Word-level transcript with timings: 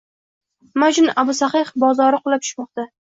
Nima 0.77 0.89
uchun 0.93 1.11
Abu 1.23 1.35
Sahih 1.41 1.69
bozori 1.85 2.21
qulab 2.25 2.47
tushmoqda? 2.47 2.89